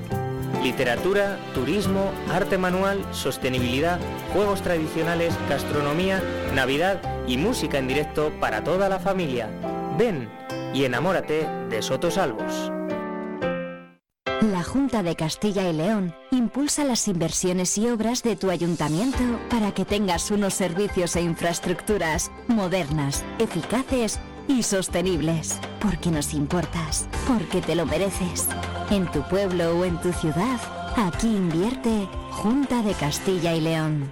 [0.63, 4.01] Literatura, turismo, arte manual, sostenibilidad,
[4.33, 6.23] juegos tradicionales, gastronomía,
[6.55, 9.49] Navidad y música en directo para toda la familia.
[9.99, 10.29] Ven
[10.75, 12.73] y enamórate de Sotosalvos.
[14.53, 19.73] La Junta de Castilla y León impulsa las inversiones y obras de tu ayuntamiento para
[19.73, 25.59] que tengas unos servicios e infraestructuras modernas, eficaces y sostenibles.
[25.81, 28.49] Porque nos importas, porque te lo mereces.
[28.91, 30.61] En tu pueblo o en tu ciudad,
[30.97, 34.11] aquí invierte Junta de Castilla y León.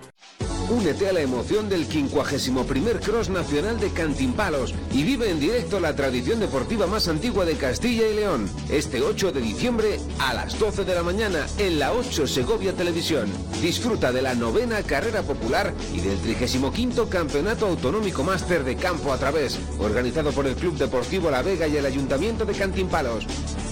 [0.70, 5.94] Únete a la emoción del 51 Cross Nacional de Cantimpalos y vive en directo la
[5.94, 8.48] tradición deportiva más antigua de Castilla y León.
[8.70, 13.28] Este 8 de diciembre a las 12 de la mañana en la 8 Segovia Televisión.
[13.60, 19.18] Disfruta de la novena carrera popular y del 35 Campeonato Autonómico Máster de Campo a
[19.18, 23.26] través, organizado por el Club Deportivo La Vega y el Ayuntamiento de Cantimpalos.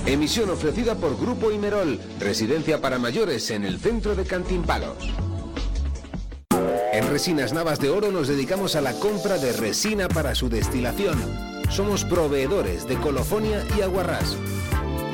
[0.04, 5.31] Emisión ofrecida por Grupo Imerol, residencia para mayores en el centro de Cantimpalos.
[6.92, 11.18] En Resinas Navas de Oro nos dedicamos a la compra de resina para su destilación.
[11.70, 14.36] Somos proveedores de colofonia y aguarrás.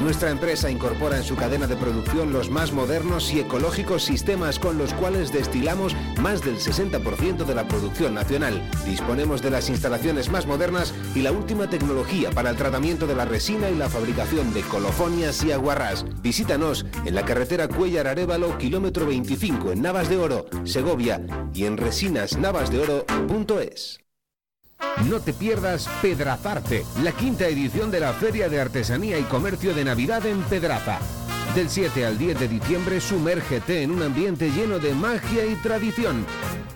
[0.00, 4.78] Nuestra empresa incorpora en su cadena de producción los más modernos y ecológicos sistemas con
[4.78, 8.62] los cuales destilamos más del 60% de la producción nacional.
[8.86, 13.24] Disponemos de las instalaciones más modernas y la última tecnología para el tratamiento de la
[13.24, 16.04] resina y la fabricación de colofonias y aguarrás.
[16.22, 21.76] Visítanos en la carretera Cuellar Arevalo, kilómetro 25 en Navas de Oro, Segovia y en
[21.76, 24.07] resinasnavasdeoro.es.
[25.08, 29.84] No te pierdas Pedrazarte, la quinta edición de la Feria de Artesanía y Comercio de
[29.84, 30.98] Navidad en Pedraza.
[31.54, 36.26] Del 7 al 10 de diciembre, sumérgete en un ambiente lleno de magia y tradición.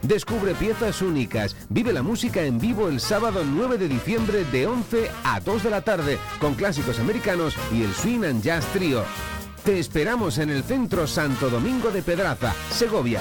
[0.01, 5.11] Descubre piezas únicas, vive la música en vivo el sábado 9 de diciembre de 11
[5.25, 9.05] a 2 de la tarde, con clásicos americanos y el Swing and Jazz Trio.
[9.65, 13.21] Te esperamos en el Centro Santo Domingo de Pedraza, Segovia.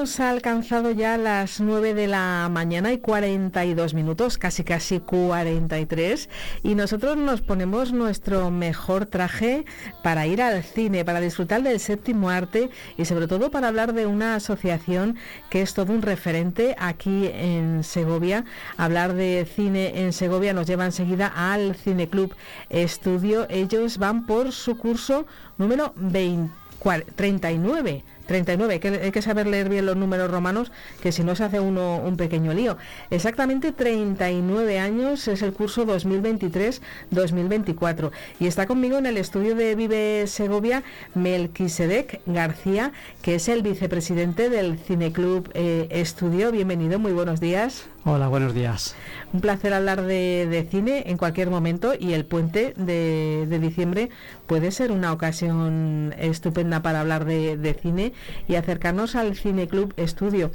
[0.00, 6.30] Hemos alcanzado ya las 9 de la mañana y 42 minutos, casi casi 43,
[6.62, 9.66] y nosotros nos ponemos nuestro mejor traje
[10.02, 14.06] para ir al cine, para disfrutar del séptimo arte y sobre todo para hablar de
[14.06, 15.16] una asociación
[15.50, 18.46] que es todo un referente aquí en Segovia.
[18.78, 22.34] Hablar de cine en Segovia nos lleva enseguida al Cineclub
[22.70, 23.46] Estudio.
[23.50, 25.26] Ellos van por su curso
[25.58, 28.02] número 20 cual- 39.
[28.30, 30.70] 39, hay que, hay que saber leer bien los números romanos,
[31.02, 32.76] que si no se hace uno un pequeño lío.
[33.10, 38.12] Exactamente 39 años es el curso 2023-2024.
[38.38, 40.84] Y está conmigo en el estudio de Vive Segovia
[41.16, 46.52] Melquisedec García, que es el vicepresidente del Cineclub eh, Estudio.
[46.52, 47.88] Bienvenido, muy buenos días.
[48.04, 48.94] Hola, buenos días.
[49.32, 54.08] Un placer hablar de, de cine en cualquier momento y el puente de, de diciembre
[54.46, 58.14] puede ser una ocasión estupenda para hablar de, de cine
[58.48, 60.50] y acercarnos al Cine Club Estudio.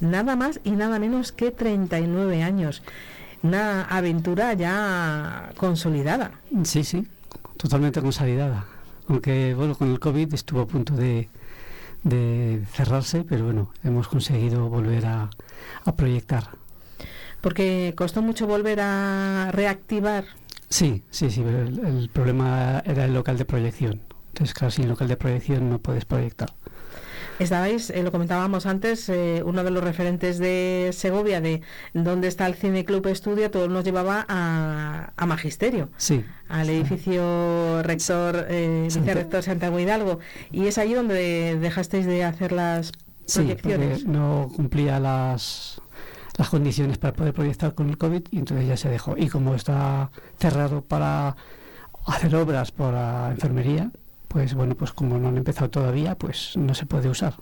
[0.00, 2.82] Nada más y nada menos que 39 años.
[3.42, 6.32] Una aventura ya consolidada.
[6.64, 7.06] Sí, sí,
[7.56, 8.66] totalmente consolidada.
[9.08, 11.28] Aunque, bueno, con el COVID estuvo a punto de,
[12.02, 15.30] de cerrarse, pero bueno, hemos conseguido volver a,
[15.84, 16.48] a proyectar.
[17.40, 20.24] Porque costó mucho volver a reactivar.
[20.68, 24.00] Sí, sí, sí, pero el, el problema era el local de proyección.
[24.28, 26.50] Entonces, claro, sin local de proyección no puedes proyectar.
[27.40, 31.62] Estabais, eh, lo comentábamos antes, eh, uno de los referentes de Segovia, de
[31.94, 37.82] dónde está el Cine Club Estudio, todo nos llevaba a, a Magisterio, Sí, al edificio
[37.82, 40.18] rector, eh, vicerrector Santiago Hidalgo.
[40.52, 42.92] Y es allí donde dejasteis de hacer las
[43.24, 44.04] sí, proyecciones.
[44.04, 45.80] no cumplía las,
[46.36, 49.16] las condiciones para poder proyectar con el COVID y entonces ya se dejó.
[49.16, 51.36] Y como está cerrado para
[52.06, 53.90] hacer obras por la enfermería,
[54.30, 57.34] pues bueno, pues como no han empezado todavía, pues no se puede usar.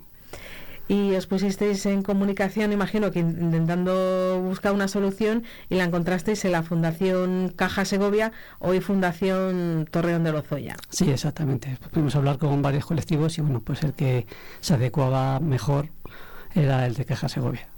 [0.90, 6.46] Y os pusisteis en comunicación, imagino que in- intentando buscar una solución y la encontrasteis
[6.46, 10.76] en la Fundación Caja Segovia, hoy Fundación Torreón de Lozoya.
[10.88, 11.76] Sí, exactamente.
[11.92, 14.26] Pudimos hablar con varios colectivos y bueno, pues el que
[14.60, 15.90] se adecuaba mejor
[16.54, 17.68] era el de Queja Segovia.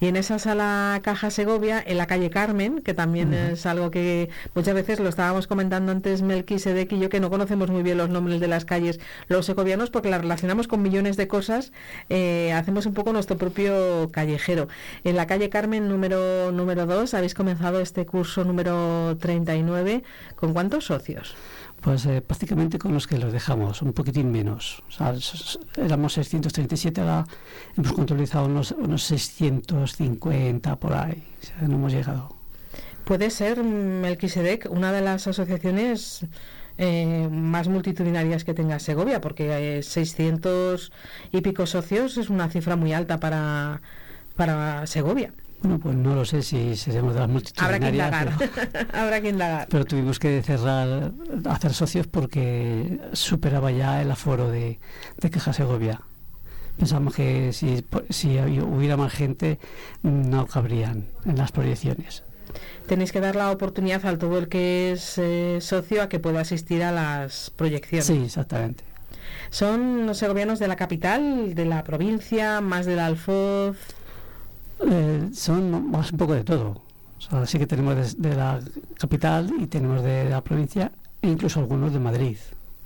[0.00, 4.30] Y en esa sala Caja Segovia, en la calle Carmen, que también es algo que
[4.54, 8.10] muchas veces lo estábamos comentando antes Melquisedec y yo, que no conocemos muy bien los
[8.10, 11.72] nombres de las calles los segovianos porque las relacionamos con millones de cosas,
[12.08, 14.68] eh, hacemos un poco nuestro propio callejero.
[15.04, 20.02] En la calle Carmen número, número 2 habéis comenzado este curso número 39.
[20.36, 21.34] ¿Con cuántos socios?
[21.82, 24.82] Pues eh, prácticamente con los que los dejamos, un poquitín menos.
[24.88, 25.14] O sea,
[25.76, 27.26] éramos 637, ahora
[27.76, 31.24] hemos contabilizado unos, unos 650 por ahí.
[31.60, 32.36] No hemos llegado.
[33.04, 36.24] Puede ser, Melquisedec, una de las asociaciones
[36.78, 40.92] eh, más multitudinarias que tenga Segovia, porque eh, 600
[41.32, 43.82] y pico socios es una cifra muy alta para,
[44.36, 45.32] para Segovia.
[45.62, 48.12] Bueno, pues no lo sé si seremos de las multitudinarias.
[48.12, 48.50] Habrá que indagar.
[48.72, 49.68] Pero, Habrá que indagar.
[49.70, 51.12] pero tuvimos que cerrar,
[51.48, 54.80] hacer socios porque superaba ya el aforo de,
[55.18, 56.00] de Caja Segovia.
[56.76, 59.60] Pensamos que si, si hubiera más gente
[60.02, 62.24] no cabrían en las proyecciones.
[62.86, 66.40] Tenéis que dar la oportunidad al todo el que es eh, socio a que pueda
[66.40, 68.06] asistir a las proyecciones.
[68.06, 68.84] Sí, exactamente.
[69.50, 73.76] ¿Son los segovianos de la capital, de la provincia, más del Alfoz?
[74.88, 76.82] Eh, son más un poco de todo.
[77.30, 78.60] O sea, que tenemos de, de la
[78.98, 82.36] capital y tenemos de, la provincia e incluso algunos de Madrid.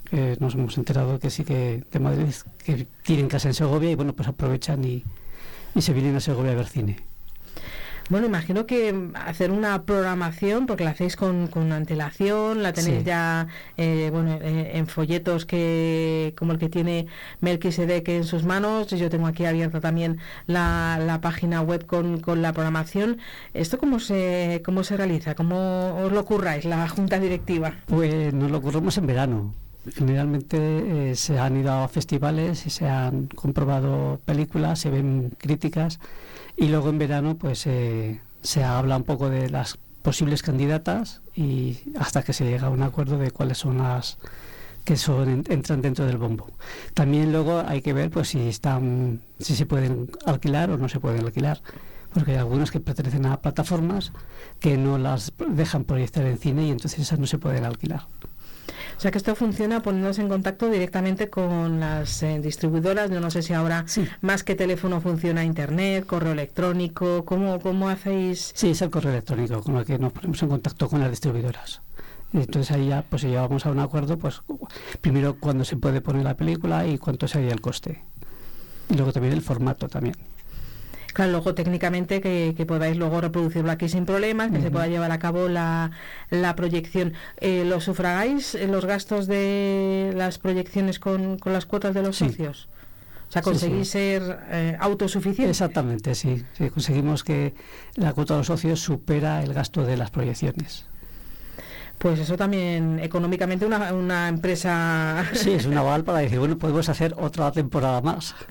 [0.05, 2.32] Que nos hemos enterado que sí que de Madrid
[2.64, 5.03] que tienen casa en Segovia y bueno, pues aprovechan y,
[5.74, 7.06] y se vienen a Segovia a ver cine.
[8.09, 13.05] Bueno, imagino que hacer una programación, porque la hacéis con, con antelación, la tenéis Sí.
[13.05, 17.07] ya eh, bueno, eh, en folletos que como el que tiene
[17.41, 18.89] Melquisedec en sus manos.
[18.91, 23.19] Yo tengo aquí abierta también la, la página web con, con la programación.
[23.55, 25.35] ¿Esto cómo se, cómo se realiza?
[25.35, 27.75] ¿Cómo os lo curráis, la junta directiva?
[27.87, 29.55] Pues nos lo ocurrimos en verano.
[29.95, 30.59] Generalmente
[31.11, 36.01] eh, se han ido a festivales y se han comprobado películas, se ven críticas
[36.57, 41.79] y luego en verano pues eh, se habla un poco de las posibles candidatas y
[41.99, 44.19] hasta que se llega a un acuerdo de cuáles son las
[44.85, 46.47] que son en- entran dentro del bombo.
[46.95, 51.01] También luego hay que ver pues si están si se pueden alquilar o no se
[51.01, 51.61] pueden alquilar
[52.15, 54.13] porque hay algunas que pertenecen a plataformas
[54.61, 58.07] que no las dejan proyectar en cine y entonces esas no se pueden alquilar.
[58.97, 63.11] O sea que esto funciona poniéndose en contacto directamente con las eh, distribuidoras.
[63.11, 63.84] Yo no sé si ahora
[64.22, 67.24] más que teléfono funciona internet, correo electrónico.
[67.26, 68.53] ¿Cómo, cómo hacéis?
[68.55, 71.82] Sí, es el correo electrónico con el que nos ponemos en contacto con las distribuidoras.
[72.32, 74.42] Entonces ahí ya pues si llegamos a un acuerdo, pues
[75.01, 78.03] primero cuándo se puede poner la película y cuánto sería el coste.
[78.88, 80.16] Y luego también el formato también.
[81.17, 85.11] Claro, luego técnicamente que, que podáis luego reproducirlo aquí sin problemas, que se pueda llevar
[85.12, 85.91] a cabo la,
[86.29, 87.14] la proyección.
[87.41, 92.17] Eh, ¿Lo sufragáis eh, los gastos de las proyecciones con, con las cuotas de los
[92.19, 92.27] Sí.
[92.27, 92.69] socios?
[93.31, 93.93] O sea, conseguís sí.
[93.93, 95.57] ser eh, autosuficientes.
[95.57, 96.45] Exactamente, sí.
[96.53, 96.69] sí.
[96.69, 97.55] Conseguimos que
[97.95, 100.85] la cuota de los socios supera el gasto de las proyecciones.
[101.97, 105.25] Pues eso también, económicamente, una, una empresa...
[105.33, 108.35] Sí, es un aval para decir, bueno, podemos hacer otra temporada más.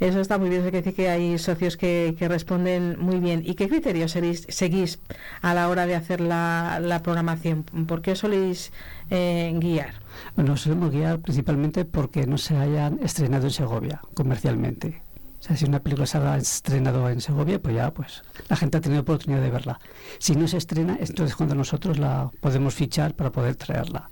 [0.00, 3.42] Eso está muy bien, eso quiere decir que hay socios que, que responden muy bien.
[3.44, 5.00] ¿Y qué criterios seguís,
[5.42, 7.64] a la hora de hacer la, programación?
[7.64, 8.72] ¿Por qué soléis
[9.10, 9.94] eh, guiar?
[10.36, 15.02] Nos solemos guiar principalmente porque no se hayan estrenado en Segovia comercialmente.
[15.40, 18.78] O sea, si una película se ha estrenado en Segovia, pues ya pues la gente
[18.78, 19.80] ha tenido oportunidad de verla.
[20.18, 24.10] Si no se estrena, entonces cuando nosotros la podemos fichar para poder traerla.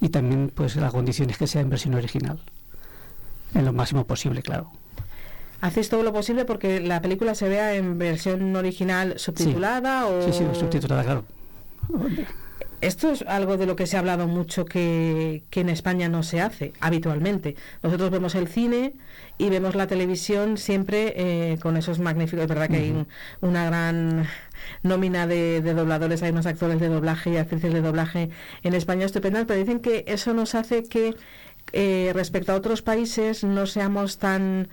[0.00, 2.40] Y también pues la condición es que sea en versión original.
[3.54, 4.70] En lo máximo posible, claro.
[5.60, 10.22] ¿Hacéis todo lo posible porque la película se vea en versión original subtitulada o...?
[10.22, 11.24] Sí, sí, subtitulada, claro.
[12.80, 16.22] Esto es algo de lo que se ha hablado mucho que, que en España no
[16.22, 17.56] se hace habitualmente.
[17.82, 18.92] Nosotros vemos el cine
[19.36, 22.42] y vemos la televisión siempre eh, con esos magníficos.
[22.44, 23.08] Es verdad que hay un-
[23.40, 24.28] una gran
[24.84, 28.30] nómina de, de dobladores, hay unos actores de doblaje y actrices de doblaje
[28.62, 31.16] en España estupendas, pero dicen que eso nos hace que
[31.72, 34.68] eh, respecto a otros países no seamos tan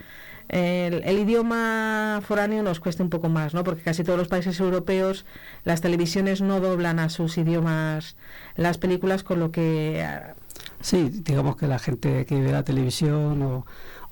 [0.49, 3.63] el, el idioma foráneo nos cuesta un poco más, ¿no?
[3.63, 5.25] Porque casi todos los países europeos
[5.63, 8.15] las televisiones no doblan a sus idiomas
[8.55, 10.33] las películas, con lo que ah,
[10.81, 13.65] Sí, digamos que la gente que ve la televisión o,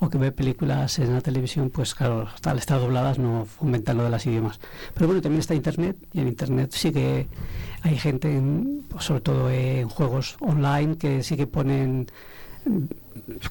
[0.09, 4.09] que ve películas en la televisión, pues claro, al estar dobladas no fomentan lo de
[4.09, 4.59] los idiomas.
[4.93, 7.27] Pero bueno, también está Internet y en Internet sí que
[7.83, 12.07] hay gente, en- pues, sobre todo en juegos online, que sí que ponen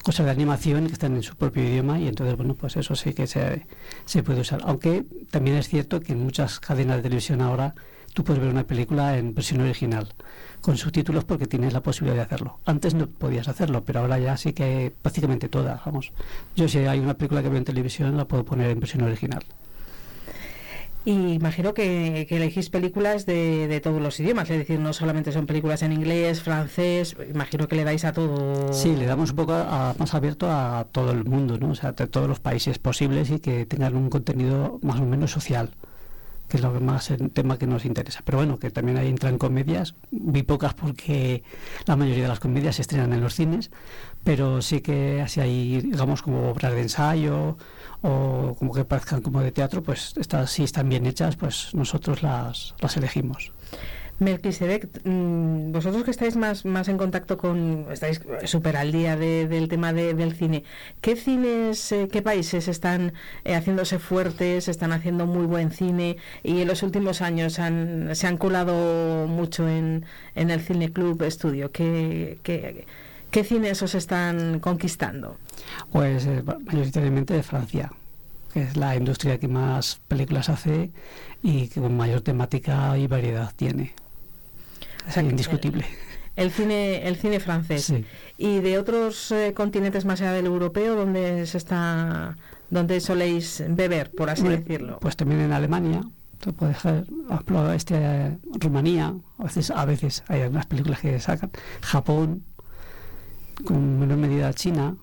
[0.03, 3.13] cosas de animación que están en su propio idioma y entonces, bueno, pues eso sí
[3.13, 3.65] que se,
[4.05, 4.61] se puede usar.
[4.63, 7.75] Aunque también es cierto que en muchas cadenas de televisión ahora
[8.13, 10.13] tú puedes ver una película en versión original
[10.61, 12.59] con subtítulos porque tienes la posibilidad de hacerlo.
[12.65, 16.13] Antes no podías hacerlo, pero ahora ya sí que prácticamente todas, vamos.
[16.55, 19.43] Yo si hay una película que veo en televisión la puedo poner en versión original.
[21.05, 25.31] Y imagino que, que elegís películas de, de todos los idiomas, es decir, no solamente
[25.31, 28.71] son películas en inglés, francés, imagino que le dais a todo.
[28.71, 31.71] Sí, le damos un poco a- más abierto a todo el mundo, ¿no?
[31.71, 35.31] O sea, de todos los países posibles y que tengan un contenido más o menos
[35.31, 35.71] social,
[36.47, 38.21] que es lo que más el tema que nos interesa.
[38.23, 41.43] Pero bueno, que también ahí entran comedias, muy pocas porque
[41.85, 43.71] la mayoría de las comedias se estrenan en los cines,
[44.23, 47.57] pero sí que así hay, digamos, como obras de ensayo
[48.01, 52.21] o como que parezcan como de teatro, pues estas sí están bien hechas, pues nosotros
[52.21, 53.51] las, las elegimos.
[54.19, 59.67] Melquisedec, mm, vosotros que estáis más, más en contacto con, estáis súper al día del
[59.67, 60.63] tema del cine,
[61.01, 63.13] ¿qué cines, eh, qué países están
[63.43, 68.27] eh, haciéndose fuertes, están haciendo muy buen cine y en los últimos años han, se
[68.27, 70.05] han colado mucho en,
[70.35, 71.71] en el Cine Club Estudio?
[71.71, 75.37] ¿Qué, qué, qué cines os están conquistando?
[75.91, 77.89] Pues eh, mayoritariamente de Francia
[78.53, 80.91] que es la industria que más películas hace
[81.41, 83.95] y que con mayor temática y variedad tiene.
[85.07, 85.85] Es indiscutible.
[86.35, 87.91] El, cine, el cine francés.
[88.37, 92.37] ¿Y de otros eh, continentes más allá del europeo, donde se está,
[92.69, 94.99] donde soléis beber, por así decirlo?
[94.99, 96.01] Pues también en Alemania,
[96.55, 97.05] puedes dejar,
[97.75, 102.43] este, eh, Rumanía, a veces, a veces hay algunas películas que sacan, Japón,
[103.65, 104.95] con menor medida China,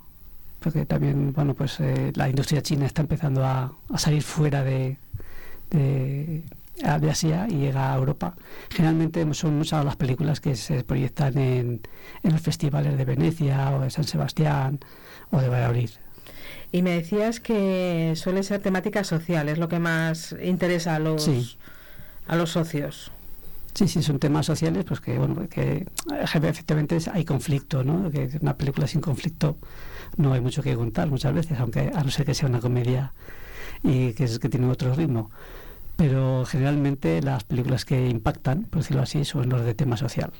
[0.61, 4.99] porque también, bueno, pues eh, la industria china está empezando a, salir fuera de,
[5.71, 6.43] de,
[6.83, 8.35] Asia y llega a Europa.
[8.71, 11.81] Generalmente son muchas las películas que se proyectan en,
[12.23, 14.79] en los festivales de Venecia o de San Sebastián
[15.31, 15.91] o de Valladolid.
[16.73, 21.57] Y me decías que suele ser temática social, es lo que más interesa a los,
[22.27, 23.13] a los socios.
[23.75, 25.87] Sí, sí, son temas sociales, pues que, bueno, que
[26.23, 28.11] efectivamente hay conflicto, ¿no?
[28.11, 29.57] Que una película sin conflicto
[30.17, 33.13] no hay mucho que contar muchas veces, aunque a no ser que sea una comedia
[33.83, 35.31] y que, es, que tiene otro ritmo.
[35.97, 40.33] Pero generalmente las películas que impactan, por decirlo así, son los de tema social.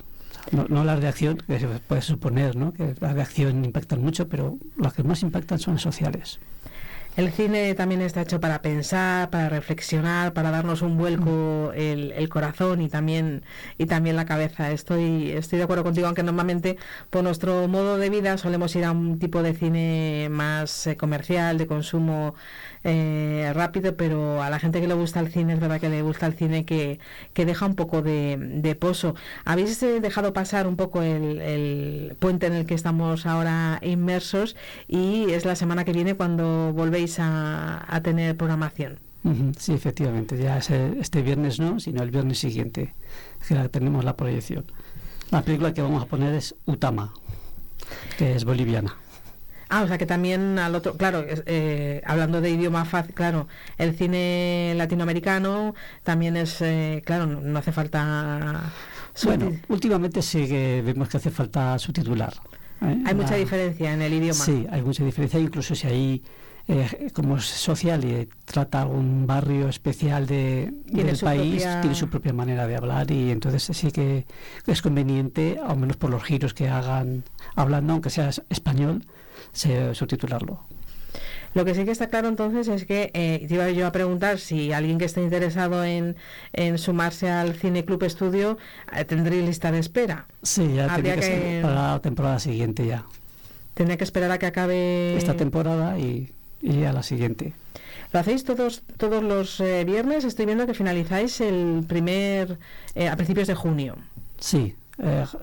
[0.51, 2.73] No, las de acción, que se puede suponer ¿no?
[2.73, 6.39] que las de acción impactan mucho, pero las que más impactan son las sociales.
[7.17, 12.29] El cine también está hecho para pensar, para reflexionar, para darnos un vuelco el, el,
[12.29, 13.43] corazón y también
[13.77, 14.71] y también la cabeza.
[14.71, 16.77] Estoy estoy de acuerdo contigo, aunque normalmente
[17.09, 21.57] por nuestro modo de vida solemos ir a un tipo de cine más eh, comercial,
[21.57, 22.33] de consumo
[22.83, 26.01] eh, rápido, pero a la gente que le gusta el cine es verdad que le
[26.01, 26.99] gusta el cine que,
[27.33, 29.15] que deja un poco de, de pozo.
[29.45, 34.55] ¿Habéis eh, dejado pasar un poco el, puente en el que estamos ahora inmersos
[34.87, 38.99] y es la semana que viene cuando volvéis a, tener programación.
[39.57, 40.37] Sí, efectivamente.
[40.37, 42.95] Ya este viernes no, sino el viernes siguiente
[43.47, 44.65] que tenemos la proyección.
[45.29, 47.13] La película que vamos a poner es Utama,
[48.17, 48.95] que es boliviana.
[49.73, 53.47] Ah, o sea que también al otro, claro, eh, hablando de idioma fácil, claro,
[53.77, 58.69] el cine latinoamericano también es, eh, claro, no, hace falta.
[59.23, 62.33] Bueno, últimamente sí que vemos que hace falta subtitular.
[62.81, 63.01] ¿eh?
[63.05, 64.33] Hay mucha diferencia en el idioma.
[64.43, 66.23] Sí, hay mucha diferencia, incluso si hay
[66.67, 72.33] eh, como es social y trata un barrio especial de, del país, tiene su propia
[72.33, 74.25] manera de hablar y entonces sí que
[74.67, 77.23] es conveniente, al menos por los giros que hagan
[77.55, 79.03] hablando, aunque sea español,
[79.53, 80.63] subtitularlo.
[81.53, 84.39] Lo que sí que está claro entonces es que eh, te iba yo a preguntar
[84.39, 86.15] si alguien que esté interesado en,
[86.53, 88.57] en sumarse al Cine Club Estudio
[88.95, 90.27] eh, tendría lista de espera.
[90.43, 93.03] Sí, ya tiene que, ser para la temporada siguiente ya.
[93.73, 96.31] Tendría que esperar a que acabe esta temporada y
[96.61, 97.53] y a la siguiente.
[98.13, 100.23] ¿Lo hacéis todos todos los eh, viernes?
[100.25, 102.59] Estoy viendo que finalizáis el primer
[102.95, 103.95] eh, a principios de junio.
[104.39, 104.75] Sí,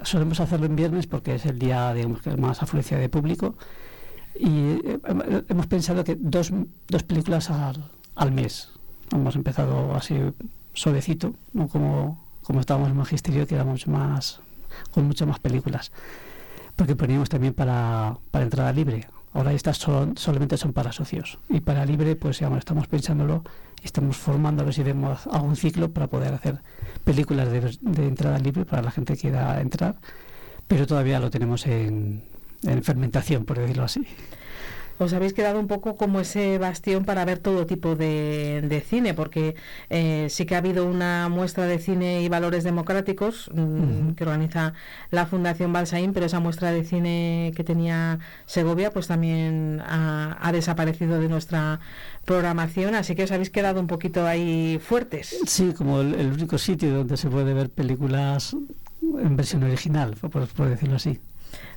[0.03, 3.57] solemos hacerlo en viernes porque es el día digamos, que más afluencia de público
[4.39, 4.81] y
[5.49, 6.53] hemos pensado que dos,
[6.87, 8.71] dos películas al, al, mes.
[9.11, 10.15] Hemos empezado así
[10.75, 14.41] suavecito, no como, como estábamos en magisterio que éramos más
[14.91, 15.93] con muchas más películas.
[16.77, 19.09] Porque poníamos también para, entrada libre.
[19.33, 21.39] Ahora estas son, solamente son para socios.
[21.49, 23.43] Y para libre pues estamos pensándolo,
[23.83, 26.61] estamos formándolos y vemos algún ciclo para poder hacer
[27.05, 29.97] películas de, de, entrada libre para la gente que quiera entrar,
[30.67, 32.23] pero todavía lo tenemos en,
[32.63, 34.07] en fermentación, por decirlo así.
[34.99, 39.55] Os habéis quedado un poco como ese bastión para ver todo tipo de, cine, porque
[39.91, 44.75] eh, sí que ha habido una muestra de cine y valores democráticos mm, que organiza
[45.13, 51.21] la Fundación Balsaín, pero esa muestra de cine que tenía Segovia pues también ha, desaparecido
[51.21, 51.79] de nuestra
[52.25, 55.39] programación, así que os habéis quedado un poquito ahí fuertes.
[55.47, 58.57] Sí, como el, único sitio donde se puede ver películas
[59.03, 61.21] en versión original, por decirlo así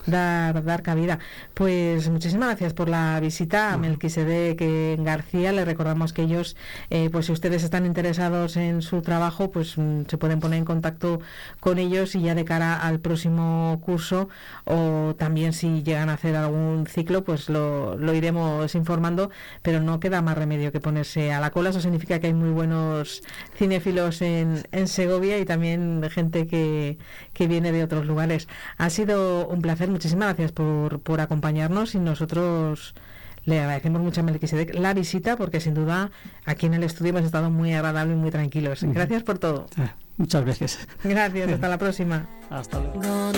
[0.05, 1.19] dar, dar cabida.
[1.53, 5.51] Pues muchísimas gracias por la visita a Melquisedec García.
[5.51, 6.55] Le recordamos que ellos,
[6.89, 10.65] eh, pues si ustedes están interesados en su trabajo, pues mm, se pueden poner en
[10.65, 11.21] contacto
[11.59, 14.29] con ellos y ya de cara al próximo curso
[14.65, 19.31] o también si llegan a hacer algún ciclo, pues lo, lo iremos informando,
[19.61, 21.69] pero no queda más remedio que ponerse a la cola.
[21.69, 23.23] Eso significa que hay muy buenos
[23.55, 26.97] cinéfilos en, en Segovia y también gente que,
[27.33, 28.47] que viene de otros lugares.
[28.77, 32.95] Ha sido un placer muchísimas gracias por, por acompañarnos y nosotros
[33.43, 36.11] Le agradecemos mucho a Melquisedec la visita porque sin duda
[36.45, 38.83] aquí en el estudio hemos estado muy agradables y muy tranquilos.
[38.83, 39.65] Gracias por todo.
[39.77, 40.87] Ah, muchas gracias.
[41.03, 42.27] Gracias, hasta la próxima.
[42.49, 43.31] Hasta luego.